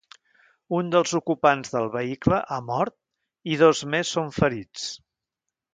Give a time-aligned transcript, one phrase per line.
[0.77, 2.95] Un dels ocupants del vehicle ha mort
[3.53, 4.89] i dos més són ferits.